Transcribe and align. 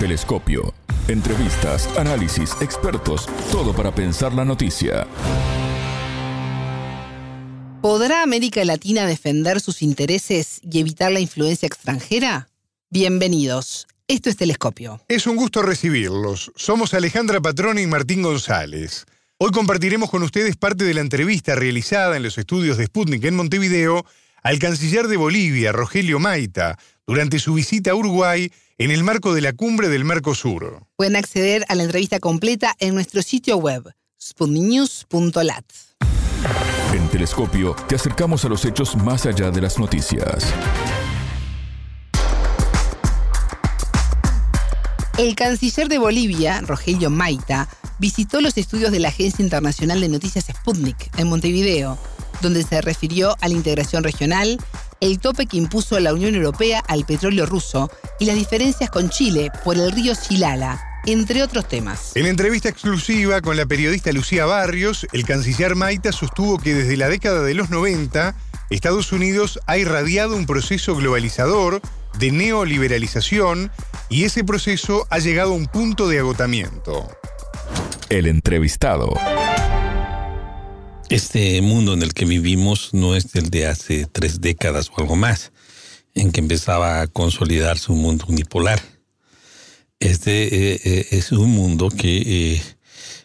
Telescopio. 0.00 0.72
Entrevistas, 1.08 1.86
análisis, 1.98 2.56
expertos, 2.62 3.28
todo 3.52 3.74
para 3.74 3.94
pensar 3.94 4.32
la 4.32 4.46
noticia. 4.46 5.06
¿Podrá 7.82 8.22
América 8.22 8.64
Latina 8.64 9.04
defender 9.04 9.60
sus 9.60 9.82
intereses 9.82 10.62
y 10.62 10.80
evitar 10.80 11.12
la 11.12 11.20
influencia 11.20 11.66
extranjera? 11.66 12.48
Bienvenidos. 12.88 13.88
Esto 14.08 14.30
es 14.30 14.38
Telescopio. 14.38 15.02
Es 15.06 15.26
un 15.26 15.36
gusto 15.36 15.60
recibirlos. 15.60 16.50
Somos 16.56 16.94
Alejandra 16.94 17.42
Patrón 17.42 17.78
y 17.78 17.86
Martín 17.86 18.22
González. 18.22 19.04
Hoy 19.36 19.50
compartiremos 19.50 20.08
con 20.08 20.22
ustedes 20.22 20.56
parte 20.56 20.84
de 20.84 20.94
la 20.94 21.02
entrevista 21.02 21.56
realizada 21.56 22.16
en 22.16 22.22
los 22.22 22.38
estudios 22.38 22.78
de 22.78 22.86
Sputnik 22.86 23.24
en 23.24 23.36
Montevideo 23.36 24.06
al 24.42 24.58
canciller 24.58 25.08
de 25.08 25.18
Bolivia, 25.18 25.72
Rogelio 25.72 26.18
Maita, 26.18 26.78
durante 27.06 27.38
su 27.38 27.52
visita 27.52 27.90
a 27.90 27.94
Uruguay 27.94 28.50
en 28.80 28.90
el 28.90 29.04
marco 29.04 29.34
de 29.34 29.42
la 29.42 29.52
cumbre 29.52 29.90
del 29.90 30.06
Mercosur. 30.06 30.86
Pueden 30.96 31.14
acceder 31.14 31.66
a 31.68 31.74
la 31.74 31.82
entrevista 31.82 32.18
completa 32.18 32.74
en 32.78 32.94
nuestro 32.94 33.20
sitio 33.20 33.58
web, 33.58 33.92
sputniknews.lat. 34.18 35.66
En 36.94 37.06
Telescopio 37.10 37.76
te 37.86 37.96
acercamos 37.96 38.42
a 38.46 38.48
los 38.48 38.64
hechos 38.64 38.96
más 38.96 39.26
allá 39.26 39.50
de 39.50 39.60
las 39.60 39.78
noticias. 39.78 40.46
El 45.18 45.34
canciller 45.34 45.88
de 45.88 45.98
Bolivia, 45.98 46.62
Rogelio 46.62 47.10
Maita, 47.10 47.68
visitó 47.98 48.40
los 48.40 48.56
estudios 48.56 48.92
de 48.92 49.00
la 49.00 49.08
Agencia 49.08 49.42
Internacional 49.42 50.00
de 50.00 50.08
Noticias 50.08 50.46
Sputnik 50.46 51.10
en 51.18 51.28
Montevideo, 51.28 51.98
donde 52.40 52.62
se 52.62 52.80
refirió 52.80 53.36
a 53.40 53.48
la 53.48 53.54
integración 53.54 54.02
regional, 54.02 54.58
el 55.00 55.18
tope 55.18 55.46
que 55.46 55.56
impuso 55.56 55.98
la 55.98 56.12
Unión 56.12 56.34
Europea 56.34 56.82
al 56.88 57.04
petróleo 57.04 57.46
ruso 57.46 57.90
y 58.18 58.26
las 58.26 58.36
diferencias 58.36 58.90
con 58.90 59.10
Chile 59.10 59.50
por 59.64 59.76
el 59.76 59.92
río 59.92 60.12
Chilala, 60.14 60.80
entre 61.06 61.42
otros 61.42 61.68
temas. 61.68 62.12
En 62.14 62.26
entrevista 62.26 62.68
exclusiva 62.68 63.40
con 63.40 63.56
la 63.56 63.66
periodista 63.66 64.12
Lucía 64.12 64.44
Barrios, 64.44 65.06
el 65.12 65.24
canciller 65.24 65.74
Maita 65.74 66.12
sostuvo 66.12 66.58
que 66.58 66.74
desde 66.74 66.96
la 66.96 67.08
década 67.08 67.42
de 67.42 67.54
los 67.54 67.70
90, 67.70 68.34
Estados 68.70 69.12
Unidos 69.12 69.58
ha 69.66 69.78
irradiado 69.78 70.36
un 70.36 70.46
proceso 70.46 70.94
globalizador 70.94 71.80
de 72.18 72.30
neoliberalización 72.30 73.70
y 74.08 74.24
ese 74.24 74.44
proceso 74.44 75.06
ha 75.10 75.18
llegado 75.18 75.52
a 75.52 75.56
un 75.56 75.66
punto 75.66 76.08
de 76.08 76.18
agotamiento. 76.18 77.08
El 78.08 78.26
entrevistado. 78.26 79.14
Este 81.10 81.60
mundo 81.60 81.92
en 81.94 82.02
el 82.02 82.14
que 82.14 82.24
vivimos 82.24 82.90
no 82.94 83.16
es 83.16 83.34
el 83.34 83.50
de 83.50 83.66
hace 83.66 84.06
tres 84.06 84.40
décadas 84.40 84.90
o 84.90 85.00
algo 85.00 85.16
más, 85.16 85.50
en 86.14 86.30
que 86.30 86.38
empezaba 86.38 87.00
a 87.00 87.08
consolidarse 87.08 87.90
un 87.90 88.00
mundo 88.00 88.26
unipolar. 88.28 88.80
Este 89.98 90.74
eh, 90.74 90.80
eh, 90.84 91.06
es 91.10 91.32
un 91.32 91.50
mundo 91.50 91.88
que 91.88 92.54
eh, 92.54 92.62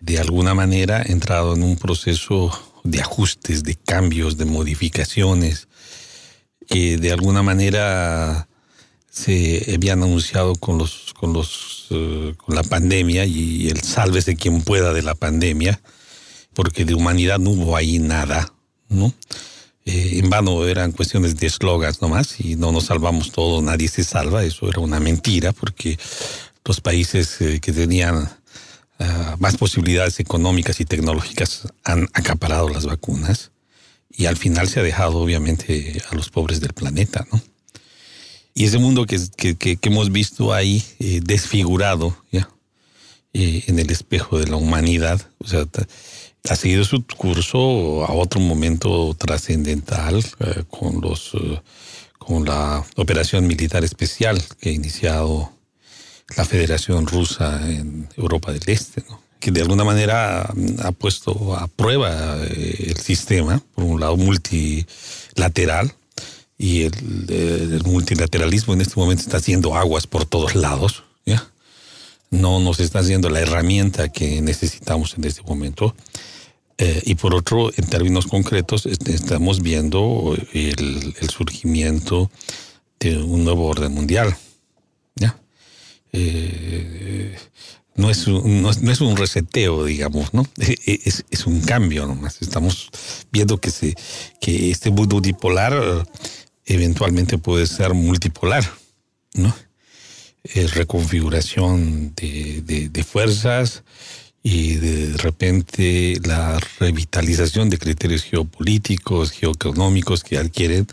de 0.01 0.17
alguna 0.17 0.55
manera 0.55 1.01
ha 1.01 1.11
entrado 1.11 1.53
en 1.53 1.61
un 1.61 1.75
proceso 1.75 2.49
de 2.83 3.01
ajustes, 3.01 3.63
de 3.63 3.75
cambios, 3.75 4.35
de 4.37 4.45
modificaciones, 4.45 5.67
que 6.67 6.97
de 6.97 7.11
alguna 7.11 7.43
manera 7.43 8.47
se 9.11 9.63
habían 9.75 10.01
anunciado 10.01 10.55
con 10.55 10.79
los 10.79 11.13
con 11.13 11.33
los 11.33 11.87
con 11.89 12.55
la 12.55 12.63
pandemia 12.63 13.25
y 13.25 13.69
el 13.69 13.79
sálvese 13.81 14.35
quien 14.35 14.63
pueda 14.63 14.91
de 14.91 15.03
la 15.03 15.13
pandemia 15.13 15.79
porque 16.55 16.85
de 16.85 16.95
humanidad 16.95 17.37
no 17.37 17.51
hubo 17.51 17.77
ahí 17.77 17.99
nada, 17.99 18.51
¿no? 18.89 19.13
Eh, 19.85 20.17
en 20.17 20.31
vano 20.31 20.65
eran 20.65 20.91
cuestiones 20.91 21.37
de 21.37 21.45
eslogans 21.45 22.01
nomás 22.01 22.39
y 22.39 22.55
no 22.55 22.71
nos 22.71 22.85
salvamos 22.85 23.31
todos, 23.31 23.61
nadie 23.61 23.87
se 23.87 24.03
salva, 24.03 24.43
eso 24.43 24.67
era 24.67 24.79
una 24.79 24.99
mentira 24.99 25.51
porque 25.51 25.99
los 26.63 26.81
países 26.81 27.39
eh, 27.41 27.59
que 27.59 27.71
tenían 27.71 28.27
ah, 28.97 29.35
más 29.37 29.57
posibilidades 29.57 30.19
económicas 30.19 30.79
y 30.79 30.85
tecnológicas 30.85 31.67
han 31.83 32.09
acaparado 32.13 32.67
las 32.67 32.87
vacunas 32.87 33.51
y 34.09 34.25
al 34.25 34.37
final 34.37 34.67
se 34.69 34.79
ha 34.79 34.83
dejado 34.83 35.19
obviamente 35.19 36.01
a 36.09 36.15
los 36.15 36.31
pobres 36.31 36.61
del 36.61 36.73
planeta, 36.73 37.27
¿no? 37.31 37.39
Y 38.55 38.63
ese 38.63 38.79
mundo 38.79 39.05
que, 39.05 39.19
que, 39.35 39.77
hemos 39.81 40.11
visto 40.11 40.53
ahí 40.53 40.81
eh, 40.99 41.19
desfigurado, 41.21 42.17
¿ya? 42.31 42.49
en 43.33 43.79
el 43.79 43.91
espejo 43.91 44.39
de 44.39 44.47
la 44.47 44.55
humanidad, 44.55 45.29
o 45.39 45.47
sea, 45.47 45.65
ha 46.49 46.55
seguido 46.55 46.83
su 46.83 47.03
curso 47.05 48.05
a 48.05 48.13
otro 48.13 48.39
momento 48.39 49.15
trascendental 49.17 50.23
eh, 50.39 50.63
con 50.69 51.01
los 51.01 51.31
eh, 51.33 51.61
con 52.17 52.45
la 52.45 52.83
operación 52.95 53.45
militar 53.45 53.83
especial 53.83 54.41
que 54.59 54.69
ha 54.69 54.73
iniciado 54.73 55.51
la 56.35 56.43
Federación 56.43 57.05
Rusa 57.05 57.69
en 57.69 58.09
Europa 58.17 58.51
del 58.51 58.63
Este, 58.65 59.03
que 59.39 59.51
de 59.51 59.61
alguna 59.61 59.83
manera 59.83 60.51
ha 60.83 60.91
puesto 60.91 61.55
a 61.55 61.67
prueba 61.67 62.37
eh, 62.43 62.85
el 62.87 62.97
sistema, 62.97 63.61
por 63.75 63.83
un 63.83 63.99
lado 63.99 64.17
multilateral, 64.17 65.93
y 66.57 66.83
el, 66.83 66.93
el, 67.29 67.83
multilateralismo 67.83 68.73
en 68.73 68.81
este 68.81 68.95
momento 68.95 69.21
está 69.21 69.37
haciendo 69.37 69.75
aguas 69.75 70.07
por 70.07 70.25
todos 70.25 70.55
lados, 70.55 71.03
¿ya? 71.25 71.47
no 72.31 72.59
nos 72.59 72.79
está 72.79 72.99
haciendo 72.99 73.29
la 73.29 73.41
herramienta 73.41 74.09
que 74.09 74.41
necesitamos 74.41 75.15
en 75.15 75.25
este 75.25 75.43
momento. 75.43 75.95
Eh, 76.77 77.01
y 77.05 77.15
por 77.15 77.33
otro, 77.33 77.71
en 77.75 77.85
términos 77.87 78.27
concretos, 78.27 78.85
estamos 78.85 79.61
viendo 79.61 80.37
el, 80.51 81.15
surgimiento 81.29 82.29
de 82.99 83.17
un 83.17 83.45
nuevo 83.45 83.67
orden 83.67 83.93
mundial. 83.93 84.35
¿ya? 85.15 85.39
Eh, 86.11 87.37
no, 87.95 88.09
es 88.09 88.27
un, 88.27 88.61
no, 88.61 88.71
es, 88.71 89.01
un 89.01 89.15
reseteo, 89.15 89.85
digamos, 89.85 90.33
¿no? 90.33 90.45
E, 90.59 90.75
e, 90.85 90.99
es, 91.05 91.23
es, 91.31 91.47
un 91.47 91.61
cambio 91.61 92.05
nomás. 92.05 92.41
Estamos 92.41 92.89
viendo 93.31 93.57
que, 93.57 93.71
se, 93.71 93.95
que 94.41 94.69
este 94.69 94.91
mundo 94.91 95.21
dipolar 95.21 95.73
eh, 95.73 96.03
eventualmente 96.65 97.37
puede 97.37 97.67
ser 97.67 97.93
multipolar, 97.93 98.69
¿no? 99.33 99.55
Es 100.43 100.75
reconfiguración 100.75 102.13
de, 102.15 102.61
de, 102.61 102.89
de 102.89 103.03
fuerzas, 103.03 103.83
y 104.47 104.75
de 104.75 105.17
repente 105.17 106.19
la 106.23 106.59
revitalización 106.79 107.71
de 107.71 107.79
criterios 107.79 108.21
geopolíticos, 108.21 109.31
geoeconómicos 109.31 110.23
que 110.23 110.37
adquieren 110.37 110.85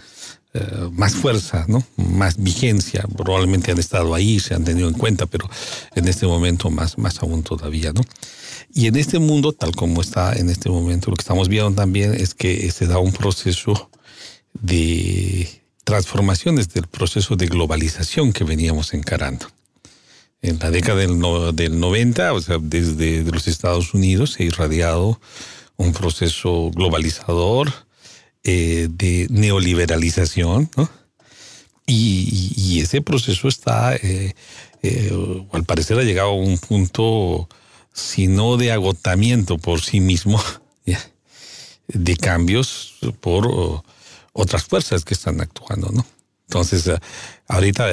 eh, 0.55 0.89
más 0.93 1.15
fuerza, 1.15 1.67
¿no? 1.69 1.85
más 1.97 2.43
vigencia. 2.43 3.05
Probablemente 3.15 3.71
han 3.71 3.79
estado 3.79 4.15
ahí, 4.15 4.41
se 4.41 4.55
han 4.55 4.65
tenido 4.65 4.89
en 4.89 4.95
cuenta, 4.95 5.27
pero 5.27 5.51
en 5.95 6.09
este 6.09 6.27
momento 6.27 6.71
más, 6.71 6.97
más 6.97 7.23
aún 7.23 7.43
todavía. 7.43 7.93
¿no? 7.93 8.01
Y 8.73 8.87
en 8.87 8.97
este 8.97 9.19
mundo, 9.19 9.53
tal 9.53 9.77
como 9.77 10.01
está 10.01 10.33
en 10.33 10.49
este 10.49 10.71
momento, 10.71 11.11
lo 11.11 11.17
que 11.19 11.23
estamos 11.23 11.51
viendo 11.51 11.73
también 11.73 12.15
es 12.15 12.33
que 12.33 12.71
se 12.71 12.87
da 12.87 13.01
un 13.01 13.13
proceso 13.13 13.91
de 14.55 15.63
transformaciones 15.85 16.73
del 16.73 16.87
proceso 16.87 17.37
de 17.37 17.49
globalización 17.49 18.33
que 18.33 18.45
veníamos 18.45 18.95
encarando 18.95 19.47
en 20.43 20.59
la 20.59 20.71
década 20.71 20.99
del, 20.99 21.21
del 21.55 21.79
90, 21.79 22.33
o 22.33 22.41
sea, 22.41 22.59
desde 22.61 23.23
los 23.23 23.47
Estados 23.47 23.95
Unidos 23.95 24.33
se 24.33 24.43
ha 24.43 24.47
irradiado 24.47 25.21
un 25.77 25.93
proceso 25.93 26.71
globalizador 26.75 27.73
eh, 28.45 28.89
de 28.91 29.29
neoliberalización, 29.31 30.69
¿no? 30.77 30.91
Y, 31.87 32.81
ese 32.81 33.03
proceso 33.03 33.49
está, 33.49 33.95
eh, 33.95 34.35
eh, 34.83 35.47
al 35.53 35.65
parecer 35.65 35.99
ha 35.99 36.03
llegado 36.03 36.31
a 36.31 36.35
un 36.35 36.59
punto, 36.59 37.49
si 37.93 38.27
no 38.27 38.57
de 38.57 38.73
agotamiento 38.73 39.59
por 39.59 39.81
sí 39.83 40.01
mismo, 40.01 40.43
de 41.89 42.17
cambios 42.17 42.95
por 43.21 43.83
otras 44.33 44.65
fuerzas 44.65 45.05
que 45.05 45.15
están 45.15 45.41
actuando, 45.41 45.91
¿no? 45.91 46.07
Entonces, 46.53 46.87
eh, 46.87 46.99
ahorita 47.49 47.87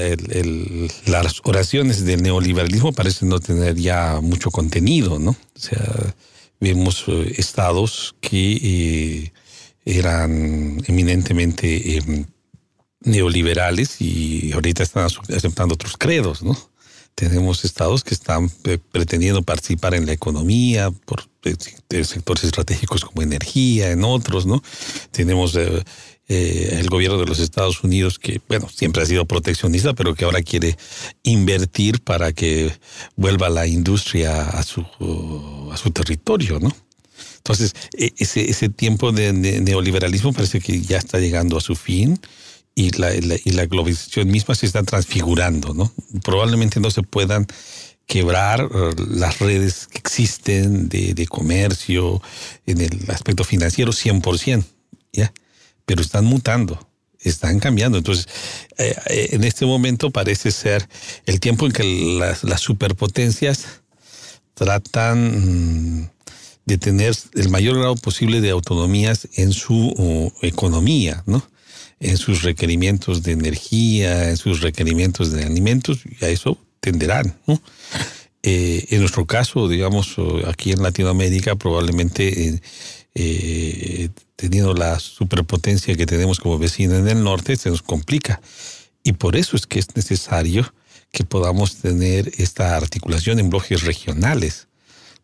las 1.06 1.40
oraciones 1.46 2.04
del 2.04 2.22
neoliberalismo 2.22 2.92
parecen 2.92 3.30
no 3.30 3.40
tener 3.40 3.76
ya 3.76 4.20
mucho 4.22 4.52
contenido, 4.52 5.18
¿no? 5.18 5.32
O 5.32 5.60
sea, 5.60 6.14
vemos 6.60 7.06
eh, 7.08 7.36
estados 7.38 8.16
que 8.20 8.60
eh, 8.62 9.34
eran 9.86 10.84
eminentemente 10.88 12.28
neoliberales 13.00 14.02
y 14.02 14.52
ahorita 14.52 14.84
están 14.84 15.06
aceptando 15.06 15.76
otros 15.76 15.96
credos, 15.98 16.44
¿no? 16.44 16.58
Tenemos 17.16 17.64
estados 17.64 18.04
que 18.04 18.14
están 18.14 18.50
pretendiendo 18.92 19.42
participar 19.42 19.94
en 19.94 20.06
la 20.06 20.12
economía 20.12 20.92
por 20.92 21.30
sectores 21.42 22.44
estratégicos 22.44 23.06
como 23.06 23.22
energía, 23.22 23.92
en 23.92 24.04
otros, 24.04 24.46
¿no? 24.46 24.62
Tenemos 25.12 25.58
el 26.30 26.88
gobierno 26.90 27.18
de 27.18 27.26
los 27.26 27.40
Estados 27.40 27.84
Unidos, 27.84 28.20
que 28.20 28.40
bueno, 28.48 28.70
siempre 28.70 29.02
ha 29.02 29.06
sido 29.06 29.26
proteccionista, 29.26 29.94
pero 29.94 30.14
que 30.14 30.26
ahora 30.26 30.42
quiere 30.44 30.78
invertir 31.24 32.02
para 32.02 32.32
que 32.34 32.72
vuelva 33.16 33.50
la 33.50 33.66
industria 33.66 34.44
a 34.44 34.62
su, 34.64 34.82
a 35.72 35.78
su 35.78 35.90
territorio, 35.92 36.60
¿no? 36.60 36.72
Entonces, 37.38 37.74
e, 37.98 38.14
ese, 38.18 38.50
ese 38.50 38.70
tiempo 38.70 39.12
de, 39.12 39.34
neoliberalismo 39.34 40.32
parece 40.32 40.60
que 40.60 40.82
ya 40.82 40.98
está 40.98 41.20
llegando 41.20 41.58
a 41.58 41.62
su 41.62 41.76
fin 41.76 42.20
y 42.76 42.92
la, 42.92 43.14
y 43.16 43.52
la 43.52 43.66
globalización 43.66 44.30
misma 44.30 44.54
se 44.54 44.68
está 44.68 44.84
transfigurando, 44.84 45.74
¿no? 45.74 45.92
Probablemente 46.24 46.80
no 46.80 46.92
se 46.92 47.02
puedan 47.02 47.48
quebrar 48.06 48.62
eh, 48.62 48.92
las 49.10 49.40
redes 49.40 49.88
que 49.88 49.98
existen 49.98 50.90
de, 50.90 51.14
de, 51.14 51.28
comercio 51.28 52.22
en 52.66 52.82
el 52.82 53.10
aspecto 53.10 53.44
financiero 53.44 53.92
100%, 53.92 54.64
¿ya? 55.14 55.34
Pero 55.90 56.04
están 56.04 56.24
mutando, 56.24 56.88
están 57.20 57.60
cambiando. 57.60 57.98
Entonces, 57.98 58.28
eh, 58.78 58.96
eh, 59.08 59.30
en 59.32 59.44
este 59.44 59.66
momento 59.66 60.12
parece 60.12 60.52
ser 60.52 60.88
el 61.26 61.40
tiempo 61.40 61.66
en 61.66 61.72
que 61.72 61.84
las, 62.20 62.62
superpotencias 62.62 63.66
tratan 64.54 66.02
mm, 66.02 66.10
de 66.66 66.78
tener 66.78 67.16
el 67.34 67.50
mayor 67.50 67.80
grado 67.80 67.96
posible 67.96 68.40
de 68.40 68.52
autonomías 68.52 69.28
en 69.34 69.52
su 69.52 70.32
economía, 70.44 71.24
¿no? 71.26 71.42
en 72.00 72.18
sus 72.18 72.44
requerimientos 72.44 73.24
de 73.24 73.32
energía, 73.32 74.30
en 74.30 74.38
sus 74.38 74.62
requerimientos 74.62 75.32
de 75.32 75.44
alimentos, 75.44 76.02
y 76.06 76.24
a 76.24 76.30
eso 76.30 76.56
tenderán. 76.82 77.36
Eh, 78.44 78.86
en 78.92 79.00
nuestro 79.00 79.26
caso, 79.26 79.68
digamos, 79.68 80.18
aquí 80.46 80.72
en 80.72 80.84
Latinoamérica, 80.84 81.56
probablemente 81.56 82.62
teniendo 84.40 84.74
la 84.74 85.00
superpotencia 85.00 85.96
que 85.96 86.06
tenemos 86.06 86.40
como 86.40 86.58
vecina 86.58 86.98
en 86.98 87.10
el 87.10 87.22
norte, 87.22 87.58
se 87.58 87.70
nos 87.70 87.82
complica. 87.82 88.40
Y 89.04 89.12
por 89.12 89.36
eso 89.36 89.58
es 89.58 89.68
que 89.68 89.80
es 89.80 89.94
necesario 89.98 90.74
que 91.12 91.26
podamos 91.26 91.76
tener 91.76 92.32
esta 92.38 92.78
articulación 92.78 93.40
en 93.40 93.50
bloques 93.50 93.84
regionales. 93.84 94.70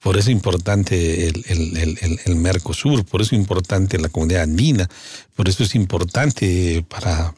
Por 0.01 0.17
eso 0.17 0.29
es 0.29 0.33
importante 0.33 1.27
el, 1.27 2.19
el, 2.25 2.35
Mercosur, 2.35 3.05
por 3.05 3.21
eso 3.21 3.35
es 3.35 3.39
importante 3.39 3.97
la 3.97 4.09
comunidad 4.09 4.43
andina, 4.43 4.89
por 5.33 5.47
eso 5.47 5.63
es 5.63 5.75
importante 5.75 6.85
para, 6.89 7.33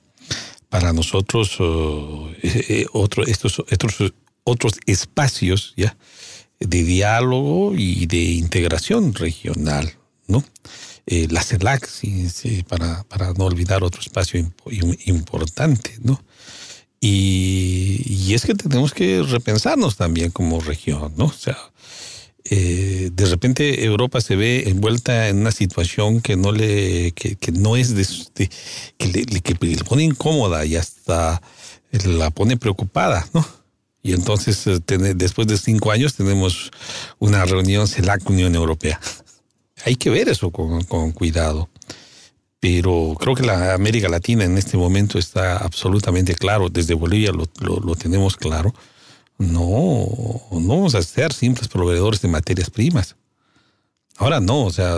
para 0.69 0.93
nosotros 0.93 1.57
eh, 1.59 2.65
eh, 2.69 2.85
otro, 2.91 3.23
estos, 3.23 3.63
estos 3.69 4.13
otros 4.43 4.73
espacios 4.87 5.75
¿ya? 5.77 5.95
de 6.59 6.83
diálogo 6.83 7.75
y 7.77 8.07
de 8.07 8.23
integración 8.23 9.13
regional. 9.13 9.93
¿no? 10.27 10.43
Eh, 11.09 11.27
la 11.31 11.41
CELAC, 11.41 11.87
para, 12.67 13.03
para, 13.05 13.31
no 13.33 13.45
olvidar 13.45 13.81
otro 13.81 14.01
espacio 14.01 14.45
importante. 15.05 15.95
¿no? 16.01 16.21
Y, 16.99 18.01
y, 18.05 18.33
es 18.33 18.45
que 18.45 18.55
tenemos 18.55 18.93
que 18.93 19.23
repensarnos 19.23 19.95
también 19.95 20.31
como 20.31 20.59
región. 20.59 21.13
¿no? 21.15 21.25
O 21.25 21.31
sea, 21.31 21.57
eh, 22.43 23.09
de 23.13 23.25
repente 23.25 23.85
Europa 23.85 24.19
se 24.19 24.35
ve 24.35 24.69
envuelta 24.69 25.29
en 25.29 25.37
una 25.37 25.51
situación 25.51 26.21
que 26.21 26.35
no 26.35 26.51
le 26.51 27.11
que, 27.11 27.37
no 27.53 27.77
es 27.77 27.95
de, 27.95 28.49
que, 28.97 29.07
le, 29.07 29.25
que 29.41 29.55
le 29.59 29.83
pone 29.83 30.03
incómoda 30.03 30.65
y 30.65 30.75
hasta 30.75 31.41
la 32.05 32.29
pone 32.31 32.57
preocupada, 32.57 33.27
¿no? 33.33 33.45
Y 34.03 34.13
entonces 34.13 34.65
eh, 34.67 34.79
después 35.15 35.47
de 35.47 35.57
cinco 35.57 35.91
años 35.91 36.15
tenemos 36.15 36.71
una 37.19 37.43
reunión 37.45 37.87
CELAC 37.87 38.29
Unión 38.29 38.55
Europea. 38.55 38.99
Hay 39.85 39.95
que 39.95 40.09
ver 40.09 40.29
eso 40.29 40.51
con, 40.51 41.11
cuidado. 41.11 41.69
Pero 42.59 43.15
creo 43.19 43.35
que 43.35 43.43
la 43.43 43.73
América 43.73 44.09
Latina 44.09 44.43
en 44.43 44.57
este 44.57 44.77
momento 44.77 45.19
está 45.19 45.57
absolutamente 45.57 46.33
claro, 46.33 46.69
desde 46.69 46.95
Bolivia 46.95 47.31
lo 47.31 47.95
tenemos 47.95 48.35
claro, 48.35 48.73
no, 49.37 50.07
no 50.51 50.67
vamos 50.67 50.95
a 50.95 51.01
ser 51.01 51.31
simples 51.31 51.67
proveedores 51.67 52.21
de 52.21 52.27
materias 52.27 52.69
primas. 52.69 53.15
Ahora 54.17 54.39
no, 54.39 54.65
o 54.65 54.71
sea, 54.71 54.97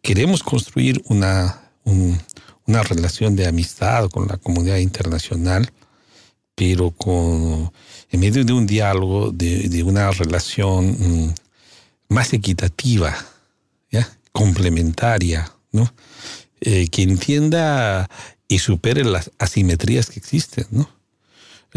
queremos 0.00 0.42
construir 0.42 1.02
una, 1.06 1.72
una 1.84 2.82
relación 2.84 3.34
de 3.34 3.46
amistad 3.46 4.08
con 4.10 4.28
la 4.28 4.36
comunidad 4.36 4.76
internacional, 4.76 5.72
pero 6.54 6.92
con, 6.92 7.72
en 8.10 8.20
medio 8.20 8.44
de 8.44 8.52
un 8.52 8.64
diálogo, 8.64 9.32
de, 9.32 9.82
una 9.82 10.12
relación 10.12 10.92
mm, 11.26 11.34
más 12.10 12.32
equitativa, 12.32 13.16
complementaria, 14.32 15.50
¿no? 15.72 15.92
Eh, 16.60 16.88
que 16.88 17.02
entienda 17.02 18.08
y 18.48 18.58
supere 18.58 19.04
las 19.04 19.30
asimetrías 19.38 20.10
que 20.10 20.18
existen, 20.18 20.66
¿no? 20.70 20.88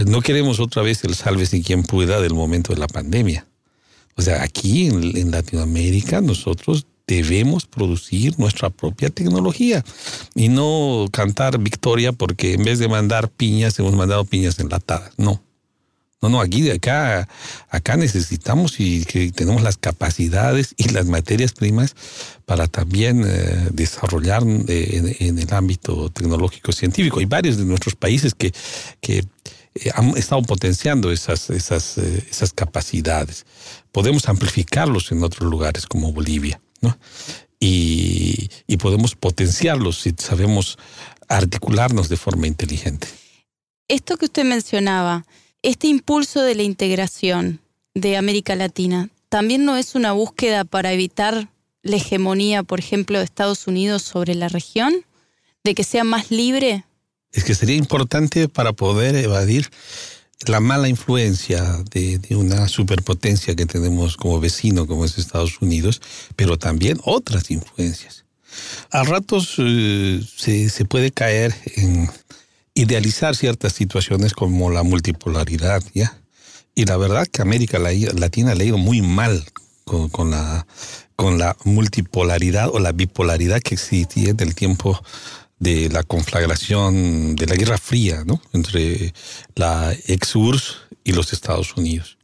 No 0.06 0.22
queremos 0.22 0.60
otra 0.60 0.84
vez 0.84 1.04
el 1.04 1.16
salve 1.16 1.46
si 1.46 1.64
quien 1.64 1.84
pueda 1.84 2.22
del 2.22 2.36
momento 2.36 2.74
de 2.74 2.80
la 2.80 2.88
pandemia. 2.88 3.48
O 4.16 4.22
sea, 4.22 4.44
aquí 4.44 4.88
en, 4.88 5.32
Latinoamérica 5.32 6.22
nosotros 6.22 6.86
debemos 7.08 7.66
producir 7.66 8.38
nuestra 8.38 8.70
propia 8.70 9.10
tecnología 9.10 9.84
y 10.36 10.50
no 10.50 11.08
cantar 11.12 11.58
victoria 11.58 12.12
porque 12.12 12.54
en 12.54 12.64
vez 12.64 12.80
de 12.80 12.88
mandar 12.88 13.30
piñas 13.30 13.78
hemos 13.80 13.94
mandado 13.94 14.26
piñas 14.26 14.60
enlatadas. 14.60 15.12
No. 15.18 15.42
No, 16.22 16.30
no, 16.30 16.42
aquí 16.42 16.64
de 16.64 16.72
acá, 16.72 17.28
acá 17.70 17.96
necesitamos 17.96 18.80
y 18.80 19.06
que 19.06 19.32
tenemos 19.32 19.62
las 19.62 19.78
capacidades 19.78 20.74
y 20.76 20.90
las 20.90 21.06
materias 21.06 21.54
primas 21.54 21.96
para 22.46 22.68
también 22.68 23.24
eh, 23.24 23.68
desarrollar 23.72 24.42
eh, 24.68 25.16
en, 25.20 25.38
el 25.38 25.54
ámbito 25.54 26.10
tecnológico 26.10 26.72
científico. 26.72 27.20
Hay 27.20 27.26
varios 27.26 27.58
de 27.58 27.66
nuestros 27.66 27.96
países 27.96 28.34
que, 28.34 28.52
que 29.00 29.20
eh, 29.76 29.92
han 29.94 30.18
estado 30.18 30.42
potenciando 30.42 31.12
esas, 31.12 31.52
esas, 31.52 32.00
esas 32.00 32.52
capacidades. 32.52 33.46
Podemos 33.92 34.28
amplificarlos 34.28 35.12
en 35.12 35.24
otros 35.24 35.48
lugares 35.48 35.86
como 35.86 36.12
Bolivia, 36.12 36.60
¿no? 36.82 36.98
Y, 37.60 38.50
y 38.66 38.78
podemos 38.78 39.16
potenciarlos 39.16 40.02
si 40.02 40.16
sabemos 40.18 40.80
articularnos 41.28 42.10
de 42.10 42.18
forma 42.18 42.48
inteligente. 42.48 43.08
Esto 43.88 44.18
que 44.18 44.26
usted 44.26 44.46
mencionaba, 44.46 45.26
este 45.62 45.88
impulso 45.88 46.42
de 46.42 46.56
la 46.56 46.64
integración 46.64 47.60
de 47.94 48.18
América 48.18 48.56
Latina, 48.56 49.10
¿también 49.30 49.66
no 49.66 49.78
es 49.78 49.96
una 49.96 50.12
búsqueda 50.12 50.64
para 50.64 50.94
evitar 50.94 51.50
la 51.82 51.96
hegemonía, 51.96 52.64
por 52.64 52.80
ejemplo, 52.80 53.18
de 53.18 53.26
Estados 53.26 53.68
Unidos 53.68 54.04
sobre 54.04 54.36
la 54.36 54.50
región? 54.50 54.94
¿De 55.64 55.76
que 55.76 55.84
sea 55.84 56.04
más 56.04 56.32
libre 56.32 56.86
es 57.38 57.44
que 57.44 57.56
sería 57.56 57.76
importante 57.76 58.50
para 58.50 58.74
poder 58.74 59.16
evadir 59.16 59.70
la 60.48 60.60
mala 60.60 60.88
influencia 60.88 61.84
de, 61.92 62.20
una 62.36 62.68
superpotencia 62.68 63.56
que 63.56 63.66
tenemos 63.66 64.18
como 64.18 64.40
vecino, 64.40 64.88
como 64.88 65.06
es 65.06 65.18
Estados 65.18 65.62
Unidos, 65.62 66.02
pero 66.36 66.58
también 66.58 67.00
otras 67.04 67.50
influencias. 67.52 68.26
A 68.92 69.04
ratos 69.04 69.56
eh, 69.58 70.22
se, 70.36 70.86
puede 70.86 71.12
caer 71.12 71.54
en 71.76 72.10
idealizar 72.78 73.36
ciertas 73.36 73.74
situaciones 73.74 74.34
como 74.34 74.70
la 74.70 74.84
multipolaridad, 74.84 75.84
¿ya? 75.96 76.22
Y 76.76 76.86
la 76.86 76.96
verdad 76.96 77.26
que 77.26 77.42
América 77.42 77.80
Latina 77.80 78.52
ha 78.52 78.56
leído 78.56 78.78
muy 78.78 79.02
mal 79.02 79.44
con, 79.84 80.30
la, 80.30 80.68
con 81.16 81.40
la 81.40 81.58
multipolaridad 81.64 82.70
o 82.72 82.78
la 82.78 82.92
bipolaridad 82.92 83.62
que 83.62 83.74
existía 83.74 84.30
en 84.30 84.40
el 84.42 84.54
tiempo 84.54 85.02
de 85.58 85.90
la 85.90 86.04
conflagración 86.04 87.36
de 87.36 87.48
la 87.48 87.56
Guerra 87.56 87.80
Fría 87.80 88.24
¿no? 88.24 88.40
entre 88.54 89.12
la 89.56 89.96
ex-URSS 90.06 90.78
y 91.04 91.14
los 91.14 91.34
Estados 91.34 91.76
Unidos. 91.78 92.20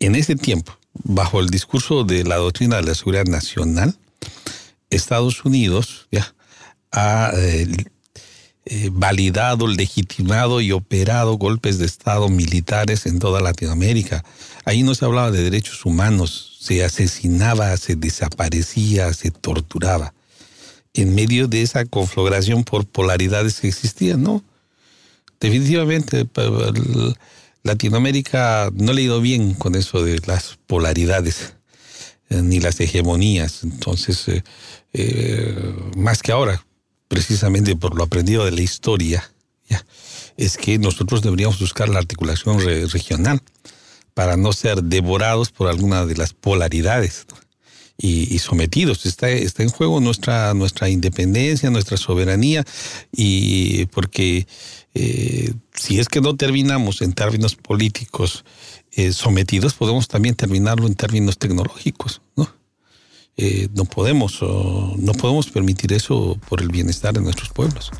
En 0.00 0.16
ese 0.16 0.36
tiempo, 0.36 0.76
bajo 0.92 1.40
el 1.40 1.48
discurso 1.48 2.04
de 2.04 2.24
la 2.24 2.36
doctrina 2.36 2.76
de 2.76 2.82
la 2.82 2.94
seguridad 2.94 3.24
nacional, 3.24 3.96
Estados 4.90 5.46
Unidos 5.46 6.08
ya, 6.12 6.34
ha 6.90 7.32
eh, 7.34 7.68
eh, 8.64 8.90
validado, 8.92 9.66
legitimado 9.66 10.60
y 10.60 10.72
operado 10.72 11.36
golpes 11.36 11.78
de 11.78 11.86
Estado 11.86 12.28
militares 12.28 13.06
en 13.06 13.18
toda 13.18 13.40
Latinoamérica. 13.40 14.24
Ahí 14.64 14.82
no 14.82 14.94
se 14.94 15.04
hablaba 15.04 15.30
de 15.30 15.42
derechos 15.42 15.84
humanos, 15.84 16.58
se 16.60 16.84
asesinaba, 16.84 17.76
se 17.76 17.96
desaparecía, 17.96 19.12
se 19.12 19.30
torturaba 19.30 20.14
en 20.94 21.14
medio 21.14 21.48
de 21.48 21.62
esa 21.62 21.84
conflagración 21.84 22.64
por 22.64 22.86
polaridades 22.86 23.60
que 23.60 23.68
existían, 23.68 24.22
¿no? 24.22 24.44
Definitivamente, 25.40 26.26
Latinoamérica 27.62 28.70
no 28.74 28.92
le 28.92 29.02
ha 29.02 29.04
ido 29.04 29.20
bien 29.20 29.54
con 29.54 29.74
eso 29.74 30.04
de 30.04 30.20
las 30.26 30.58
polaridades 30.66 31.54
eh, 32.28 32.42
ni 32.42 32.60
las 32.60 32.78
hegemonías. 32.80 33.64
Entonces, 33.64 34.28
eh, 34.28 34.44
eh, 34.92 35.74
más 35.96 36.22
que 36.22 36.32
ahora, 36.32 36.64
precisamente 37.12 37.76
por 37.76 37.94
lo 37.94 38.04
aprendido 38.04 38.46
de 38.46 38.52
la 38.52 38.62
historia, 38.62 39.30
es 40.38 40.56
que 40.56 40.78
nosotros 40.78 41.20
deberíamos 41.20 41.60
buscar 41.60 41.90
la 41.90 41.98
articulación 41.98 42.58
regional 42.90 43.38
para 44.14 44.38
no 44.38 44.54
ser 44.54 44.82
devorados 44.82 45.50
por 45.50 45.68
alguna 45.68 46.06
de 46.06 46.16
las 46.16 46.32
polaridades. 46.32 47.26
y, 47.98 48.38
sometidos. 48.38 49.04
Está, 49.04 49.30
en 49.30 49.68
juego 49.68 50.00
nuestra, 50.00 50.54
nuestra 50.54 50.88
independencia, 50.88 51.70
nuestra 51.70 51.98
soberanía, 51.98 52.64
y 53.12 53.84
porque 53.86 54.46
eh, 54.94 55.52
si 55.74 56.00
es 56.00 56.08
que 56.08 56.22
no 56.22 56.34
terminamos 56.34 57.02
en 57.02 57.12
términos 57.12 57.54
políticos 57.56 58.44
eh, 58.92 59.12
sometidos, 59.12 59.74
podemos 59.74 60.08
también 60.08 60.34
terminarlo 60.34 60.86
en 60.86 60.94
términos 60.94 61.36
tecnológicos, 61.36 62.22
¿no? 62.36 62.61
Eh, 63.36 63.68
no 63.74 63.84
podemos 63.84 64.40
no 64.42 65.12
podemos 65.14 65.50
permitir 65.50 65.92
eso 65.92 66.38
por 66.48 66.60
el 66.60 66.68
bienestar 66.68 67.14
de 67.14 67.20
nuestros 67.20 67.48
pueblos. 67.48 67.90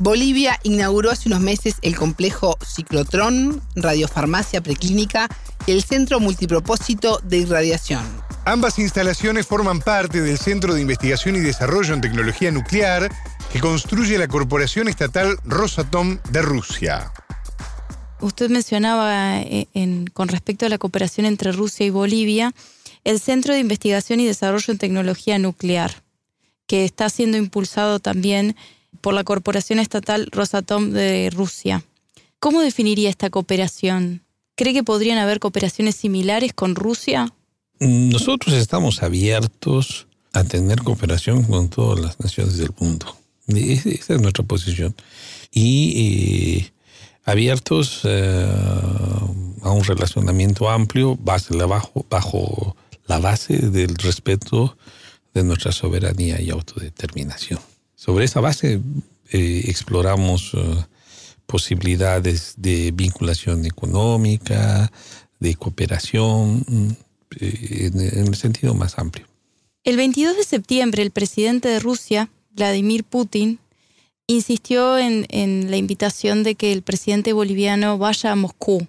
Bolivia 0.00 0.58
inauguró 0.62 1.10
hace 1.10 1.28
unos 1.28 1.40
meses 1.40 1.76
el 1.82 1.94
complejo 1.94 2.56
Ciclotrón, 2.64 3.60
radiofarmacia 3.76 4.62
preclínica 4.62 5.28
y 5.66 5.72
el 5.72 5.84
Centro 5.84 6.20
Multipropósito 6.20 7.20
de 7.22 7.36
Irradiación. 7.38 8.02
Ambas 8.46 8.78
instalaciones 8.78 9.46
forman 9.46 9.80
parte 9.80 10.22
del 10.22 10.38
Centro 10.38 10.72
de 10.72 10.80
Investigación 10.80 11.36
y 11.36 11.40
Desarrollo 11.40 11.92
en 11.92 12.00
Tecnología 12.00 12.50
Nuclear 12.50 13.12
que 13.52 13.60
construye 13.60 14.16
la 14.16 14.26
corporación 14.26 14.88
estatal 14.88 15.36
Rosatom 15.44 16.18
de 16.30 16.40
Rusia. 16.40 17.12
Usted 18.20 18.48
mencionaba 18.48 19.40
eh, 19.42 19.66
con 20.14 20.28
respecto 20.28 20.64
a 20.64 20.70
la 20.70 20.78
cooperación 20.78 21.26
entre 21.26 21.52
Rusia 21.52 21.84
y 21.84 21.90
Bolivia 21.90 22.54
el 23.04 23.20
Centro 23.20 23.54
de 23.54 23.60
Investigación 23.60 24.20
y 24.20 24.26
Desarrollo 24.26 24.72
en 24.72 24.78
Tecnología 24.78 25.38
Nuclear, 25.38 26.02
que 26.66 26.84
está 26.84 27.08
siendo 27.08 27.36
impulsado 27.36 27.98
también 27.98 28.56
por 29.00 29.14
la 29.14 29.24
Corporación 29.24 29.78
Estatal 29.78 30.28
Rosatom 30.30 30.90
de 30.90 31.30
Rusia. 31.30 31.84
¿Cómo 32.38 32.60
definiría 32.60 33.10
esta 33.10 33.30
cooperación? 33.30 34.22
¿Cree 34.54 34.72
que 34.72 34.84
podrían 34.84 35.18
haber 35.18 35.40
cooperaciones 35.40 35.96
similares 35.96 36.52
con 36.52 36.74
Rusia? 36.74 37.32
Nosotros 37.78 38.54
estamos 38.54 39.02
abiertos 39.02 40.06
a 40.32 40.44
tener 40.44 40.82
cooperación 40.82 41.44
con 41.44 41.70
todas 41.70 41.98
las 42.00 42.20
naciones 42.20 42.58
del 42.58 42.70
mundo. 42.78 43.16
Esa 43.48 44.14
es 44.14 44.20
nuestra 44.20 44.44
posición. 44.44 44.94
Y 45.50 46.60
eh, 46.62 46.72
abiertos 47.24 48.02
eh, 48.04 48.46
a 49.62 49.70
un 49.70 49.84
relacionamiento 49.84 50.70
amplio 50.70 51.16
bajo, 51.16 52.06
bajo 52.08 52.76
la 53.10 53.18
base 53.18 53.58
del 53.58 53.96
respeto 53.96 54.76
de 55.34 55.42
nuestra 55.42 55.72
soberanía 55.72 56.40
y 56.40 56.50
autodeterminación. 56.50 57.58
Sobre 57.96 58.24
esa 58.24 58.40
base 58.40 58.80
eh, 59.32 59.62
exploramos 59.66 60.52
eh, 60.54 60.58
posibilidades 61.46 62.54
de 62.56 62.92
vinculación 62.94 63.66
económica, 63.66 64.92
de 65.40 65.56
cooperación, 65.56 66.64
mm, 66.68 66.90
eh, 67.40 67.90
en, 67.92 68.28
el 68.28 68.36
sentido 68.36 68.74
más 68.74 68.96
amplio. 68.96 69.26
El 69.82 69.96
22 69.96 70.36
de 70.36 70.44
septiembre, 70.44 71.02
el 71.02 71.10
presidente 71.10 71.68
de 71.68 71.80
Rusia, 71.80 72.30
Vladimir 72.52 73.02
Putin, 73.02 73.58
insistió 74.28 74.98
en, 74.98 75.26
la 75.68 75.76
invitación 75.76 76.44
de 76.44 76.54
que 76.54 76.72
el 76.72 76.82
presidente 76.82 77.32
boliviano 77.32 77.98
vaya 77.98 78.30
a 78.30 78.36
Moscú. 78.36 78.86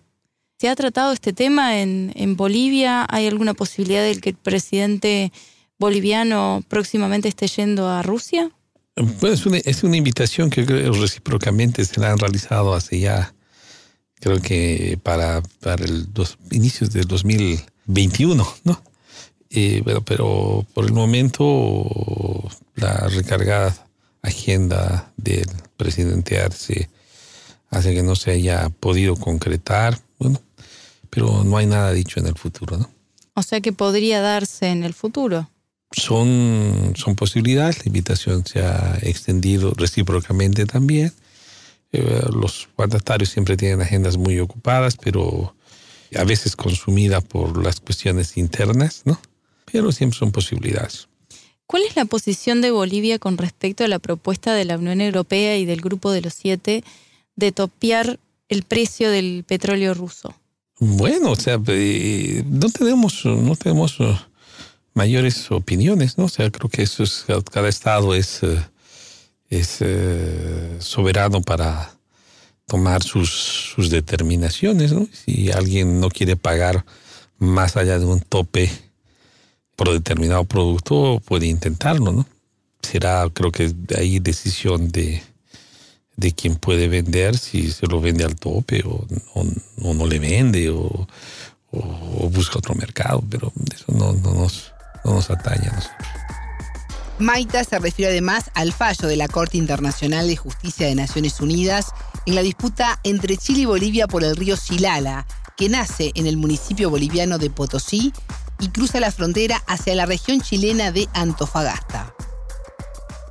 ¿Se 0.61 0.69
ha 0.69 0.75
tratado 0.75 1.11
este 1.11 1.33
tema 1.33 1.81
en, 1.81 2.35
Bolivia? 2.37 3.07
¿Hay 3.09 3.25
alguna 3.25 3.55
posibilidad 3.55 4.03
de 4.03 4.15
que 4.21 4.29
el 4.29 4.35
presidente 4.35 5.31
boliviano 5.79 6.63
próximamente 6.67 7.27
esté 7.27 7.47
yendo 7.47 7.89
a 7.89 8.03
Rusia? 8.03 8.51
Bueno, 8.95 9.57
es 9.65 9.83
una, 9.83 9.97
invitación 9.97 10.51
que 10.51 10.63
recíprocamente 10.63 11.83
se 11.83 11.99
la 11.99 12.11
han 12.11 12.19
realizado 12.19 12.75
hace 12.75 12.99
ya, 12.99 13.33
creo 14.19 14.39
que 14.39 14.99
para, 15.01 15.41
para 15.61 15.83
el 15.83 16.07
inicios 16.51 16.91
del 16.91 17.05
2021, 17.05 18.47
¿no? 18.63 18.83
Eh, 19.49 19.83
pero 20.05 20.63
por 20.75 20.85
el 20.85 20.93
momento 20.93 22.47
la 22.75 23.07
recargada 23.07 23.87
agenda 24.21 25.11
del 25.17 25.49
presidente 25.75 26.39
Arce 26.39 26.87
hace 27.71 27.95
que 27.95 28.03
no 28.03 28.15
se 28.15 28.29
haya 28.29 28.69
podido 28.69 29.15
concretar, 29.15 29.97
bueno, 30.19 30.39
pero 31.11 31.43
no 31.43 31.57
hay 31.57 31.67
nada 31.67 31.91
dicho 31.91 32.19
en 32.19 32.25
el 32.25 32.35
futuro, 32.35 32.77
¿no? 32.77 32.89
O 33.35 33.43
sea 33.43 33.61
que 33.61 33.71
podría 33.71 34.21
darse 34.21 34.69
en 34.69 34.83
el 34.83 34.95
futuro 34.95 35.47
son, 35.91 36.93
son 36.95 37.15
posibilidades. 37.15 37.79
La 37.79 37.85
invitación 37.87 38.45
se 38.45 38.61
ha 38.61 38.97
extendido 39.01 39.73
recíprocamente 39.75 40.65
también. 40.65 41.13
Eh, 41.91 42.23
los 42.33 42.69
mandatarios 42.77 43.29
siempre 43.29 43.57
tienen 43.57 43.81
agendas 43.81 44.17
muy 44.17 44.39
ocupadas, 44.39 44.95
pero 44.95 45.53
a 46.15 46.23
veces 46.23 46.55
consumidas 46.55 47.23
por 47.23 47.61
las 47.63 47.79
cuestiones 47.79 48.37
internas, 48.37 49.01
¿no? 49.05 49.19
Pero 49.71 49.91
siempre 49.91 50.17
son 50.17 50.31
posibilidades. 50.31 51.07
¿Cuál 51.65 51.83
es 51.83 51.95
la 51.95 52.05
posición 52.05 52.61
de 52.61 52.71
Bolivia 52.71 53.19
con 53.19 53.37
respecto 53.37 53.83
a 53.83 53.87
la 53.87 53.99
propuesta 53.99 54.53
de 54.53 54.65
la 54.65 54.77
Unión 54.77 54.99
Europea 54.99 55.57
y 55.57 55.65
del 55.65 55.81
Grupo 55.81 56.11
de 56.11 56.21
los 56.21 56.33
Siete 56.33 56.83
de 57.35 57.51
topiar 57.51 58.19
el 58.49 58.63
precio 58.63 59.09
del 59.09 59.45
petróleo 59.47 59.93
ruso? 59.93 60.35
Bueno, 60.83 61.33
o 61.33 61.35
sea, 61.35 61.59
eh, 61.67 62.43
no 62.47 62.67
tenemos, 62.71 63.23
no 63.23 63.55
tenemos 63.55 63.99
mayores 64.95 65.51
opiniones, 65.51 66.17
¿no? 66.17 66.25
O 66.25 66.27
sea, 66.27 66.49
creo 66.49 66.69
que 66.69 66.81
eso 66.81 67.03
es, 67.03 67.23
cada 67.51 67.69
estado 67.69 68.15
es, 68.15 68.41
eh, 68.41 68.65
es 69.51 69.77
eh, 69.81 70.77
soberano 70.79 71.41
para 71.41 71.93
tomar 72.65 73.03
sus, 73.03 73.29
sus 73.29 73.91
determinaciones, 73.91 74.91
¿no? 74.91 75.07
Si 75.11 75.51
alguien 75.51 75.99
no 75.99 76.09
quiere 76.09 76.35
pagar 76.35 76.83
más 77.37 77.77
allá 77.77 77.99
de 77.99 78.05
un 78.05 78.19
tope 78.19 78.71
por 79.75 79.91
determinado 79.91 80.45
producto, 80.45 81.21
puede 81.23 81.45
intentarlo, 81.45 82.11
¿no? 82.11 82.25
Será, 82.81 83.29
creo 83.31 83.51
que 83.51 83.71
ahí 83.95 84.17
decisión 84.17 84.91
de, 84.91 85.21
de 86.21 86.33
quien 86.33 86.55
puede 86.55 86.87
vender, 86.87 87.37
si 87.37 87.71
se 87.71 87.87
lo 87.87 87.99
vende 87.99 88.23
al 88.23 88.35
tope 88.35 88.83
o, 88.85 89.05
no 89.93 90.07
le 90.07 90.19
vende 90.19 90.69
o, 90.69 91.07
o, 91.71 92.29
busca 92.29 92.59
otro 92.59 92.75
mercado, 92.75 93.23
pero 93.29 93.51
eso 93.73 93.85
no, 93.87 94.13
no 94.13 94.33
nos 94.33 94.71
no 95.03 95.15
nos 95.15 95.29
atañe 95.29 95.67
a 95.67 95.73
nosotros. 95.73 96.07
Maita 97.19 97.63
se 97.63 97.77
refiere 97.79 98.11
además 98.11 98.51
al 98.53 98.73
fallo 98.73 99.07
de 99.07 99.15
la 99.15 99.27
Corte 99.27 99.57
Internacional 99.57 100.27
de 100.27 100.35
Justicia 100.35 100.87
de 100.87 100.95
Naciones 100.95 101.39
Unidas 101.39 101.87
en 102.25 102.35
la 102.35 102.41
disputa 102.41 102.99
entre 103.03 103.37
Chile 103.37 103.61
y 103.61 103.65
Bolivia 103.65 104.07
por 104.07 104.23
el 104.23 104.35
río 104.35 104.57
Silala, 104.57 105.27
que 105.57 105.69
nace 105.69 106.11
en 106.15 106.25
el 106.25 106.37
municipio 106.37 106.89
boliviano 106.89 107.37
de 107.37 107.49
Potosí 107.49 108.13
y 108.59 108.69
cruza 108.69 108.99
la 108.99 109.11
frontera 109.11 109.61
hacia 109.67 109.95
la 109.95 110.05
región 110.05 110.41
chilena 110.41 110.91
de 110.91 111.07
Antofagasta. 111.13 112.13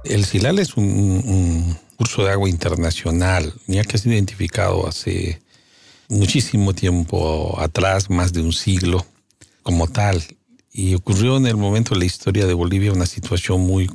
El 0.05 0.25
Silala 0.25 0.63
es 0.63 0.77
un, 0.77 1.77
curso 2.01 2.25
de 2.25 2.31
agua 2.31 2.49
internacional, 2.49 3.53
ya 3.67 3.85
que 3.85 3.99
es 3.99 4.07
identificado 4.07 4.89
hace 4.89 5.39
muchísimo 6.09 6.73
tiempo 6.73 7.61
atrás, 7.61 8.09
más 8.09 8.33
de 8.33 8.41
un 8.41 8.55
siglo, 8.55 9.05
como 9.63 9.87
tal. 9.87 10.25
Y 10.73 10.95
ocurrió 10.95 11.37
en 11.37 11.47
el 11.47 11.59
momento 11.59 11.93
de 11.93 11.99
la 11.99 12.07
historia 12.07 12.47
de 12.47 12.55
Bolivia 12.55 12.91
una 12.91 13.05
situación 13.05 13.61
muy 13.61 13.91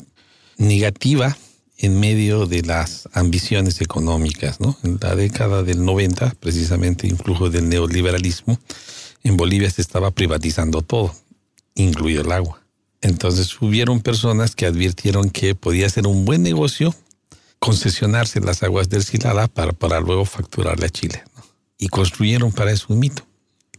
negativa 0.59 1.35
en 1.79 1.99
medio 1.99 2.45
de 2.45 2.61
las 2.61 3.09
ambiciones 3.11 3.81
económicas. 3.81 4.59
¿no? 4.59 4.77
En 4.83 4.99
la 5.01 5.15
década 5.15 5.63
del 5.63 5.83
90, 5.83 6.35
precisamente 6.39 7.07
influjo 7.07 7.49
del 7.49 7.69
neoliberalismo, 7.69 8.59
en 9.23 9.35
Bolivia 9.35 9.71
se 9.71 9.81
estaba 9.81 10.11
privatizando 10.11 10.83
todo, 10.83 11.11
incluido 11.73 12.21
el 12.21 12.31
agua. 12.31 12.61
Entonces 13.01 13.59
hubieron 13.59 13.99
personas 13.99 14.55
que 14.55 14.67
advirtieron 14.67 15.31
que 15.31 15.55
podía 15.55 15.89
ser 15.89 16.05
un 16.05 16.23
buen 16.23 16.43
negocio 16.43 16.93
concesionarse 17.65 18.39
las 18.41 18.61
aguas 18.61 18.89
del 18.89 19.03
Silala 19.03 19.47
para, 19.47 19.73
para 19.73 19.99
luego 19.99 20.23
facturarle 20.25 20.85
a 20.85 20.89
Chile. 20.89 21.23
Y 21.79 21.87
construyeron 21.87 22.51
para 22.51 22.71
eso 22.71 22.85
un 22.89 22.99
mito 22.99 23.25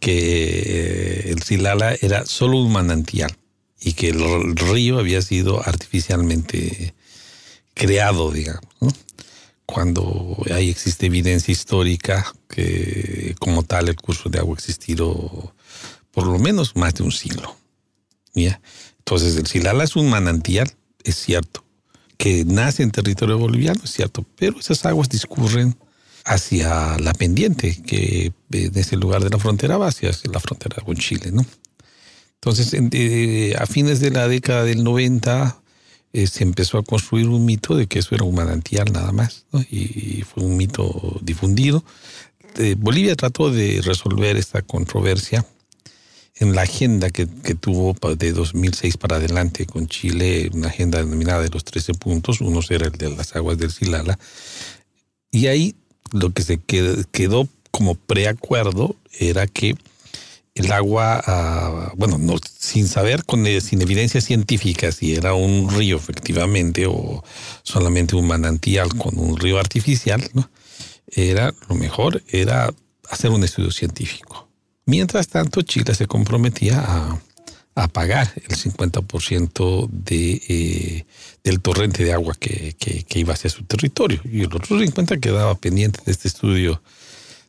que 0.00 1.30
el 1.30 1.40
Silala 1.42 1.96
era 2.00 2.26
solo 2.26 2.58
un 2.58 2.72
manantial 2.72 3.34
y 3.80 3.92
que 3.92 4.08
el 4.08 4.56
río 4.56 4.98
había 4.98 5.22
sido 5.22 5.62
artificialmente 5.64 6.94
creado, 7.74 8.32
digamos. 8.32 8.64
Cuando 9.66 10.36
ahí 10.52 10.68
existe 10.68 11.06
evidencia 11.06 11.52
histórica 11.52 12.34
que 12.48 13.36
como 13.38 13.62
tal 13.62 13.88
el 13.88 13.96
curso 13.96 14.28
de 14.28 14.40
agua 14.40 14.56
ha 14.56 14.58
existido 14.58 15.54
por 16.10 16.26
lo 16.26 16.38
menos 16.40 16.74
más 16.74 16.94
de 16.94 17.04
un 17.04 17.12
siglo. 17.12 17.56
Entonces 18.34 19.36
el 19.36 19.46
Silala 19.46 19.84
es 19.84 19.94
un 19.94 20.10
manantial, 20.10 20.72
es 21.04 21.16
cierto, 21.16 21.65
que 22.16 22.44
nace 22.44 22.82
en 22.82 22.90
territorio 22.90 23.38
boliviano, 23.38 23.80
es 23.84 23.92
cierto, 23.92 24.24
pero 24.36 24.58
esas 24.58 24.84
aguas 24.86 25.08
discurren 25.08 25.76
hacia 26.24 26.98
la 26.98 27.12
pendiente, 27.14 27.80
que 27.82 28.32
desde 28.48 28.80
ese 28.80 28.96
lugar 28.96 29.22
de 29.22 29.30
la 29.30 29.38
frontera 29.38 29.76
va 29.76 29.88
hacia 29.88 30.10
la 30.32 30.40
frontera 30.40 30.82
con 30.84 30.96
Chile, 30.96 31.30
¿no? 31.32 31.44
Entonces, 32.34 32.74
eh, 32.74 33.54
a 33.58 33.66
fines 33.66 34.00
de 34.00 34.10
la 34.10 34.28
década 34.28 34.64
del 34.64 34.84
90 34.84 35.60
eh, 36.12 36.26
se 36.26 36.44
empezó 36.44 36.78
a 36.78 36.84
construir 36.84 37.28
un 37.28 37.44
mito 37.44 37.76
de 37.76 37.86
que 37.86 37.98
eso 37.98 38.14
era 38.14 38.24
un 38.24 38.34
manantial 38.34 38.92
nada 38.92 39.12
más, 39.12 39.46
y, 39.70 40.22
fue 40.22 40.44
un 40.44 40.56
mito 40.56 41.18
difundido. 41.22 41.84
Eh, 42.58 42.74
Bolivia 42.78 43.14
trató 43.16 43.50
de 43.50 43.80
resolver 43.82 44.36
esta 44.36 44.62
controversia 44.62 45.44
en 46.36 46.54
la 46.54 46.62
agenda 46.62 47.10
que, 47.10 47.26
que, 47.26 47.54
tuvo 47.54 47.94
de 48.16 48.32
2006 48.32 48.96
para 48.98 49.16
adelante 49.16 49.66
con 49.66 49.86
Chile, 49.88 50.50
una 50.52 50.68
agenda 50.68 50.98
denominada 50.98 51.42
de 51.42 51.48
los 51.48 51.64
13 51.64 51.94
puntos, 51.94 52.40
uno 52.40 52.60
era 52.68 52.86
el 52.86 52.92
de 52.92 53.10
las 53.10 53.34
aguas 53.34 53.58
del 53.58 53.70
Silala, 53.70 54.18
y 55.30 55.46
ahí 55.46 55.74
lo 56.12 56.32
que 56.32 56.42
se 56.42 56.58
quedó 56.58 57.48
como 57.70 57.94
preacuerdo 57.94 58.96
era 59.18 59.46
que 59.46 59.76
el 60.54 60.72
agua, 60.72 61.22
ah, 61.26 61.92
bueno, 61.96 62.16
no, 62.16 62.36
sin 62.58 62.88
saber, 62.88 63.24
con, 63.24 63.46
eh, 63.46 63.60
sin 63.60 63.82
evidencia 63.82 64.22
científica 64.22 64.90
si 64.90 65.14
era 65.14 65.34
un 65.34 65.70
río 65.70 65.96
efectivamente 65.96 66.86
o 66.86 67.22
solamente 67.62 68.16
un 68.16 68.26
manantial 68.26 68.94
con 68.94 69.18
un 69.18 69.38
río 69.38 69.58
artificial, 69.58 70.26
¿no? 70.32 70.48
era 71.08 71.54
lo 71.68 71.74
mejor 71.74 72.22
era 72.28 72.72
hacer 73.10 73.30
un 73.30 73.44
estudio 73.44 73.70
científico. 73.70 74.45
Mientras 74.86 75.26
tanto, 75.26 75.62
Chile 75.62 75.94
se 75.94 76.06
comprometía 76.06 76.78
a, 77.74 77.88
pagar 77.92 78.32
el 78.36 78.56
50% 78.56 79.88
de, 79.90 80.42
eh, 80.48 81.06
del 81.44 81.60
torrente 81.60 82.04
de 82.04 82.12
agua 82.12 82.34
que, 82.38 82.74
iba 83.14 83.34
hacia 83.34 83.50
su 83.50 83.64
territorio. 83.64 84.20
Y 84.24 84.40
el 84.42 84.46
otro 84.46 84.78
50% 84.78 85.20
quedaba 85.20 85.54
pendiente 85.56 86.00
de 86.06 86.12
este 86.12 86.28
estudio 86.28 86.80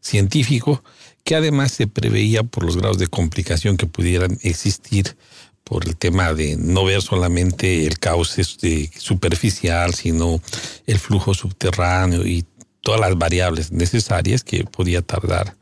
científico 0.02 0.84
que 1.24 1.36
además 1.36 1.72
se 1.72 1.88
preveía 1.88 2.44
por 2.44 2.66
los 2.66 2.76
grados 2.76 2.98
de 2.98 3.08
complicación 3.08 3.78
que 3.78 3.86
pudieran 3.86 4.38
existir 4.42 5.16
por 5.64 5.86
el 5.88 5.96
tema 5.96 6.34
de 6.34 6.56
no 6.58 6.86
ver 6.86 7.02
solamente 7.02 7.86
el 7.86 8.00
cauce 8.00 8.44
superficial, 8.44 9.94
sino 9.94 10.42
el 10.88 11.00
flujo 11.00 11.34
subterráneo 11.34 12.26
y 12.26 12.46
todas 12.82 13.00
las 13.00 13.18
variables 13.18 13.72
necesarias 13.72 14.44
que 14.44 14.64
podía 14.64 15.02
tardar 15.02 15.56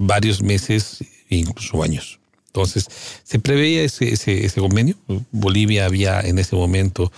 varios 0.00 0.42
meses 0.42 1.04
e 1.28 1.36
incluso 1.36 1.82
años. 1.82 2.18
Entonces, 2.46 2.86
se 3.22 3.38
preveía 3.38 3.82
ese, 3.82 4.12
ese, 4.12 4.60
convenio. 4.60 4.96
Bolivia 5.30 5.84
había 5.84 6.20
en 6.20 6.38
ese 6.38 6.56
momento 6.56 7.12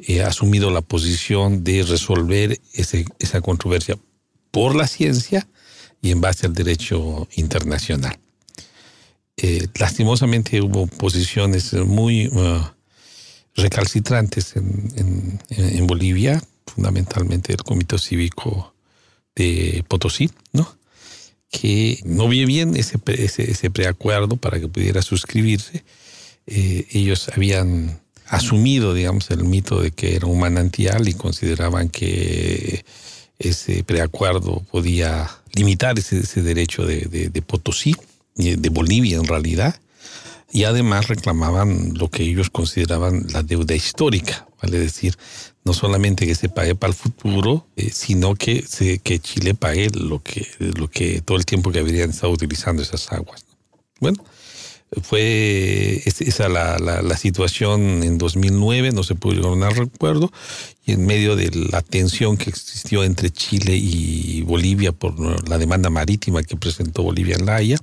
eh, 0.00 0.22
asumido 0.22 0.70
la 0.70 0.82
posición 0.82 1.64
de 1.64 1.82
resolver 1.84 2.60
ese, 2.74 3.06
esa 3.18 3.40
controversia 3.40 3.96
por 4.50 4.74
la 4.74 4.86
ciencia 4.86 5.48
y 6.02 6.10
en 6.10 6.20
base 6.20 6.46
al 6.46 6.52
derecho 6.52 7.26
internacional. 7.36 8.18
Eh, 9.36 9.68
lastimosamente 9.78 10.60
hubo 10.60 10.86
posiciones 10.86 11.72
muy 11.74 12.26
uh, 12.28 12.60
recalcitrantes 13.54 14.56
en, 14.56 15.86
Bolivia, 15.86 16.42
fundamentalmente 16.66 17.52
el 17.52 17.62
Comité 17.62 17.98
Cívico 17.98 18.74
de 19.36 19.84
Potosí, 19.88 20.30
¿no? 20.52 20.76
Que 21.58 22.00
no 22.04 22.28
vio 22.28 22.46
bien 22.46 22.76
ese, 22.76 22.98
ese, 23.06 23.70
preacuerdo 23.70 24.36
para 24.36 24.60
que 24.60 24.68
pudiera 24.68 25.00
suscribirse. 25.00 25.84
Eh, 26.46 26.86
ellos 26.92 27.30
habían 27.34 27.98
asumido, 28.26 28.92
digamos, 28.92 29.30
el 29.30 29.44
mito 29.44 29.80
de 29.80 29.90
que 29.90 30.16
era 30.16 30.26
un 30.26 30.38
manantial 30.38 31.08
y 31.08 31.14
consideraban 31.14 31.88
que 31.88 32.84
ese 33.38 33.84
preacuerdo 33.84 34.66
podía 34.70 35.30
limitar 35.54 35.98
ese, 35.98 36.42
derecho 36.42 36.84
de, 36.84 37.42
Potosí, 37.46 37.96
de 38.34 38.68
Bolivia 38.68 39.16
en 39.16 39.24
realidad, 39.24 39.80
y 40.52 40.64
además 40.64 41.08
reclamaban 41.08 41.94
lo 41.94 42.10
que 42.10 42.24
ellos 42.24 42.50
consideraban 42.50 43.26
la 43.32 43.42
deuda 43.42 43.74
histórica, 43.74 44.46
vale 44.62 44.78
decir, 44.78 45.16
no 45.66 45.74
solamente 45.74 46.26
que 46.28 46.36
se 46.36 46.48
pague 46.48 46.76
para 46.76 46.92
el 46.92 46.96
futuro, 46.96 47.66
eh, 47.74 47.90
sino 47.92 48.36
que, 48.36 48.62
se, 48.62 49.00
que 49.00 49.18
Chile 49.18 49.54
pague 49.54 49.90
lo 49.90 50.22
que, 50.22 50.46
lo 50.60 50.88
que 50.88 51.20
todo 51.20 51.36
el 51.36 51.44
tiempo 51.44 51.72
que 51.72 51.80
habrían 51.80 52.10
estado 52.10 52.32
utilizando 52.32 52.82
esas 52.82 53.12
aguas. 53.12 53.44
Bueno, 53.98 54.24
fue 55.02 56.02
esa 56.06 56.48
la, 56.48 56.78
la, 56.78 57.16
situación 57.16 58.04
en 58.04 58.16
2009, 58.16 58.92
no 58.92 59.02
se 59.02 59.16
pudo 59.16 59.52
un 59.52 59.68
recuerdo, 59.68 60.30
y 60.84 60.92
en 60.92 61.04
medio 61.04 61.34
de 61.34 61.50
la 61.72 61.82
tensión 61.82 62.36
que 62.36 62.48
existió 62.48 63.02
entre 63.02 63.30
Chile 63.30 63.76
y 63.76 64.42
Bolivia 64.42 64.92
por 64.92 65.48
la 65.48 65.58
demanda 65.58 65.90
marítima 65.90 66.44
que 66.44 66.56
presentó 66.56 67.02
Bolivia 67.02 67.34
en 67.34 67.44
La 67.44 67.56
Haya, 67.56 67.78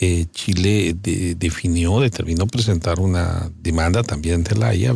eh, 0.00 0.26
Chile 0.32 0.96
definió, 0.98 2.00
determinó 2.00 2.48
presentar 2.48 2.98
una 2.98 3.52
demanda 3.56 4.02
también 4.02 4.36
ante 4.36 4.56
La 4.56 4.68
Haya 4.68 4.94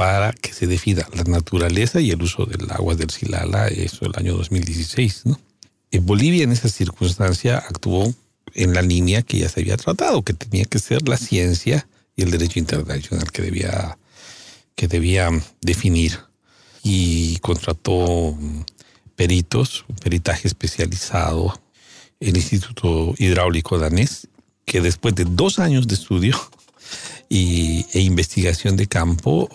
para 0.00 0.32
que 0.32 0.54
se 0.54 0.66
defina 0.66 1.06
la 1.12 1.24
naturaleza 1.24 2.00
y 2.00 2.10
el 2.10 2.22
uso 2.22 2.46
del 2.46 2.70
agua 2.70 2.94
del 2.94 3.10
Silala, 3.10 3.68
eso 3.68 4.06
el 4.06 4.12
año 4.16 4.34
2016. 4.34 5.26
¿no? 5.26 5.38
En 5.90 6.06
Bolivia 6.06 6.42
en 6.42 6.52
esa 6.52 6.70
circunstancia 6.70 7.58
actuó 7.58 8.10
en 8.54 8.72
la 8.72 8.80
línea 8.80 9.20
que 9.20 9.40
ya 9.40 9.50
se 9.50 9.60
había 9.60 9.76
tratado, 9.76 10.22
que 10.22 10.32
tenía 10.32 10.64
que 10.64 10.78
ser 10.78 11.06
la 11.06 11.18
ciencia 11.18 11.86
y 12.16 12.22
el 12.22 12.30
derecho 12.30 12.58
internacional 12.58 13.30
que 13.30 13.42
debía, 13.42 13.98
que 14.74 14.88
debía 14.88 15.28
definir. 15.60 16.18
Y 16.82 17.36
contrató 17.40 18.38
peritos, 19.16 19.84
un 19.86 19.96
peritaje 19.96 20.48
especializado, 20.48 21.60
el 22.20 22.38
Instituto 22.38 23.14
Hidráulico 23.18 23.78
Danés, 23.78 24.28
que 24.64 24.80
después 24.80 25.14
de 25.14 25.26
dos 25.26 25.58
años 25.58 25.86
de 25.86 25.96
estudio 25.96 26.40
y, 27.28 27.86
e 27.92 28.00
investigación 28.00 28.76
de 28.76 28.86
campo, 28.86 29.48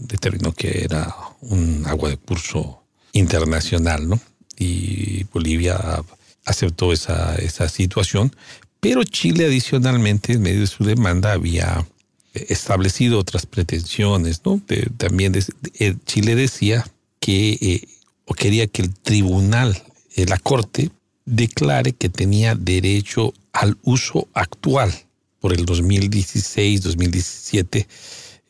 determinó 0.00 0.52
que 0.52 0.84
era 0.84 1.14
un 1.40 1.84
agua 1.86 2.10
de 2.10 2.16
curso 2.16 2.82
internacional, 3.12 4.08
¿no? 4.08 4.20
Y 4.58 5.24
Bolivia 5.24 6.02
aceptó 6.44 6.92
esa, 6.92 7.36
esa 7.36 7.68
situación, 7.68 8.34
pero 8.80 9.04
Chile 9.04 9.46
adicionalmente, 9.46 10.32
en 10.32 10.42
medio 10.42 10.60
de 10.60 10.66
su 10.66 10.84
demanda, 10.84 11.32
había 11.32 11.84
establecido 12.32 13.18
otras 13.18 13.46
pretensiones, 13.46 14.42
¿no? 14.44 14.60
también 14.96 15.34
eh, 15.78 15.94
Chile 16.04 16.34
decía 16.34 16.86
que 17.20 17.58
eh, 17.60 17.88
o 18.24 18.34
quería 18.34 18.66
que 18.66 18.82
el 18.82 18.94
tribunal, 18.94 19.82
eh, 20.14 20.26
la 20.26 20.38
corte, 20.38 20.90
declare 21.24 21.92
que 21.92 22.08
tenía 22.08 22.54
derecho 22.54 23.34
al 23.52 23.76
uso 23.82 24.28
actual 24.34 24.92
por 25.40 25.52
el 25.52 25.66
2016-2017 25.66 27.86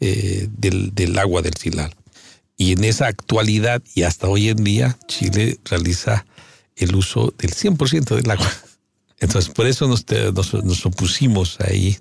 del, 0.01 0.95
del, 0.95 1.19
agua 1.19 1.43
del 1.43 1.55
Silal. 1.55 1.95
Y 2.57 2.73
en 2.73 2.85
esa 2.85 3.07
actualidad 3.07 3.83
y 3.95 4.03
hasta 4.03 4.29
hoy 4.29 4.49
en 4.49 4.65
día, 4.65 4.99
Chile 5.07 5.59
realiza 5.65 6.27
el 6.77 6.97
uso 6.97 7.33
del 7.39 7.53
100% 7.53 8.17
del 8.17 8.31
agua. 8.31 8.51
Entonces, 9.21 9.53
por 9.53 9.67
eso 9.67 9.87
nos, 9.87 10.07
nos, 10.65 10.87
opusimos 10.87 11.61
ahí. 11.61 11.99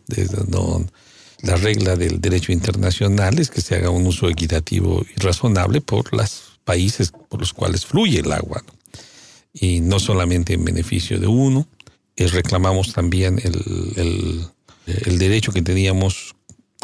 la 1.42 1.56
regla 1.56 1.96
del 1.96 2.20
derecho 2.20 2.52
internacional 2.52 3.40
es 3.40 3.50
que 3.50 3.62
se 3.62 3.76
haga 3.76 3.92
un 3.92 4.08
uso 4.08 4.30
equitativo 4.30 5.06
y 5.16 5.20
razonable 5.20 5.82
por 5.82 6.16
los 6.16 6.60
países 6.64 7.12
por 7.12 7.40
los 7.40 7.54
cuales 7.54 7.86
fluye 7.86 8.20
el 8.20 8.32
agua. 8.32 8.64
Y 9.54 9.82
no 9.82 10.00
solamente 10.00 10.54
en 10.54 10.66
beneficio 10.66 11.20
de 11.20 11.28
uno, 11.28 11.68
eh, 12.16 12.28
reclamamos 12.28 12.94
también 12.94 13.40
el 13.44 14.48
derecho 15.20 15.52
que 15.52 15.62
teníamos 15.62 16.36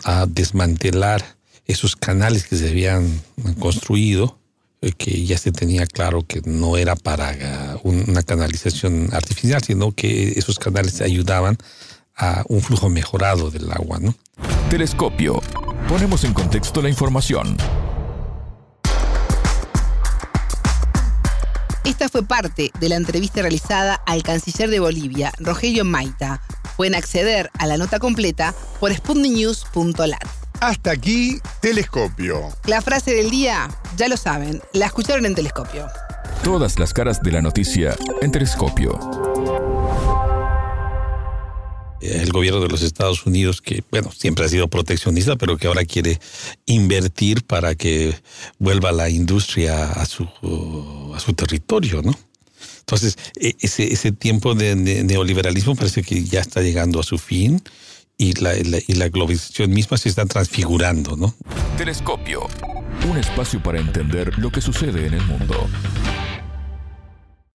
a 0.04 0.26
desmantelar 0.26 1.24
esos 1.66 1.96
canales 1.96 2.46
que 2.46 2.58
se 2.58 2.70
habían 2.70 3.22
construido 3.60 4.38
eh, 4.82 4.92
que 4.98 5.26
ya 5.26 5.38
se 5.38 5.54
tenía 5.54 5.86
claro 5.86 6.26
que 6.28 6.42
no 6.44 6.76
era 6.76 6.98
para 6.98 7.80
una 7.84 8.22
canalización 8.22 9.10
artificial, 9.14 9.64
sino 9.64 9.94
que 9.94 10.34
esos 10.36 10.60
canales 10.60 11.00
ayudaban 11.00 11.58
a 12.18 12.44
un 12.50 12.62
flujo 12.62 12.90
mejorado 12.90 13.50
del 13.50 13.72
agua. 13.72 14.00
Telescopio. 14.70 15.42
Ponemos 15.88 16.26
en 16.26 16.34
contexto 16.34 16.82
la 16.82 16.90
información. 16.90 17.56
Esta 21.84 22.08
fue 22.08 22.24
parte 22.24 22.72
de 22.80 22.90
la 22.90 22.96
entrevista 22.96 23.42
realizada 23.42 23.96
al 24.06 24.24
canciller 24.24 24.70
de 24.70 24.80
Bolivia, 24.80 25.34
Rogelio 25.38 25.84
Maita. 25.84 26.42
Pueden 26.78 26.96
acceder 26.96 27.52
a 27.60 27.68
la 27.68 27.78
nota 27.78 28.00
completa 28.00 28.54
por 28.80 28.94
sputniknews.lat. 28.94 30.24
Hasta 30.62 30.92
aquí, 30.92 31.40
Telescopio. 31.62 32.50
La 32.68 32.82
frase 32.82 33.14
del 33.14 33.30
día, 33.30 33.70
ya 33.98 34.08
lo 34.08 34.16
saben, 34.16 34.62
la 34.72 34.86
escucharon 34.86 35.26
en 35.26 35.36
Telescopio. 35.36 35.88
Todas 36.42 36.80
las 36.80 36.94
caras 36.94 37.22
de 37.22 37.32
la 37.34 37.42
noticia 37.42 37.98
en 38.22 38.32
Telescopio. 38.32 39.33
El 42.04 42.32
gobierno 42.32 42.60
de 42.60 42.68
los 42.68 42.82
Estados 42.82 43.26
Unidos, 43.26 43.62
que 43.62 43.84
bueno, 43.90 44.12
siempre 44.12 44.46
ha 44.46 44.50
sido 44.50 44.68
proteccionista, 44.68 45.36
pero 45.38 45.58
que 45.58 45.68
ahora 45.68 45.86
quiere 45.86 46.20
invertir 46.66 47.44
para 47.44 47.76
que 47.76 48.14
vuelva 48.60 48.92
la 48.92 49.10
industria 49.10 49.92
a 49.92 50.06
su, 50.06 50.28
a 51.16 51.20
su 51.20 51.34
territorio, 51.34 52.02
¿no? 52.02 52.14
Entonces, 52.80 53.18
e, 53.40 53.56
ese, 53.62 53.94
ese 53.94 54.12
tiempo 54.12 54.54
de 54.56 54.76
neoliberalismo 54.76 55.76
parece 55.76 56.04
que 56.04 56.24
ya 56.24 56.42
está 56.42 56.62
llegando 56.62 57.00
a 57.00 57.04
su 57.04 57.18
fin 57.18 57.62
y 58.18 58.34
la, 58.34 58.54
y 58.56 58.94
la 58.94 59.10
globalización 59.10 59.72
misma 59.72 59.98
se 59.98 60.10
está 60.10 60.26
transfigurando, 60.26 61.16
¿no? 61.16 61.34
Telescopio. 61.78 62.48
Un 63.10 63.18
espacio 63.18 63.62
para 63.64 63.80
entender 63.80 64.38
lo 64.38 64.52
que 64.52 64.62
sucede 64.62 65.08
en 65.08 65.14
el 65.14 65.26
mundo. 65.26 65.70